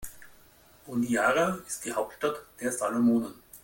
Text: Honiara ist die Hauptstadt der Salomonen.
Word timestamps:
Honiara 0.87 1.59
ist 1.67 1.85
die 1.85 1.93
Hauptstadt 1.93 2.43
der 2.59 2.71
Salomonen. 2.71 3.35